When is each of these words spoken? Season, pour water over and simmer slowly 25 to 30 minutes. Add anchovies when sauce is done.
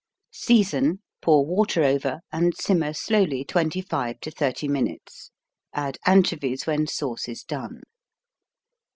Season, 0.33 0.99
pour 1.21 1.45
water 1.45 1.83
over 1.83 2.21
and 2.31 2.57
simmer 2.57 2.91
slowly 2.91 3.43
25 3.45 4.19
to 4.21 4.31
30 4.31 4.67
minutes. 4.67 5.29
Add 5.75 5.99
anchovies 6.07 6.65
when 6.65 6.87
sauce 6.87 7.27
is 7.29 7.43
done. 7.43 7.81